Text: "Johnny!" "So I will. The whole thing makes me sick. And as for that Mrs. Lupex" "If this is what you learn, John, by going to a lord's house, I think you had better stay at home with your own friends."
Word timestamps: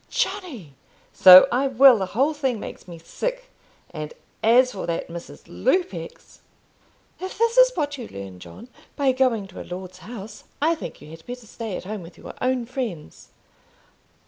"Johnny!" 0.09 0.73
"So 1.13 1.47
I 1.51 1.67
will. 1.67 1.99
The 1.99 2.07
whole 2.17 2.33
thing 2.33 2.59
makes 2.59 2.87
me 2.87 2.97
sick. 2.97 3.51
And 3.91 4.15
as 4.41 4.71
for 4.71 4.87
that 4.87 5.09
Mrs. 5.09 5.43
Lupex" 5.45 6.39
"If 7.21 7.37
this 7.37 7.55
is 7.59 7.77
what 7.77 7.99
you 7.99 8.07
learn, 8.07 8.39
John, 8.39 8.67
by 8.95 9.11
going 9.11 9.45
to 9.49 9.61
a 9.61 9.63
lord's 9.63 9.99
house, 9.99 10.45
I 10.59 10.73
think 10.73 11.01
you 11.03 11.11
had 11.11 11.23
better 11.27 11.45
stay 11.45 11.77
at 11.77 11.83
home 11.85 12.01
with 12.01 12.17
your 12.17 12.33
own 12.41 12.65
friends." 12.65 13.27